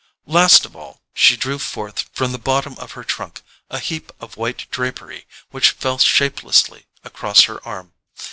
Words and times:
Last 0.25 0.65
of 0.65 0.75
all, 0.75 1.03
she 1.13 1.37
drew 1.37 1.59
forth 1.59 2.09
from 2.11 2.31
the 2.31 2.39
bottom 2.39 2.73
of 2.79 2.93
her 2.93 3.03
trunk 3.03 3.43
a 3.69 3.77
heap 3.77 4.11
of 4.19 4.35
white 4.35 4.65
drapery 4.71 5.27
which 5.51 5.69
fell 5.69 5.99
shapelessly 5.99 6.87
across 7.03 7.43
her 7.43 7.63
arm. 7.67 7.93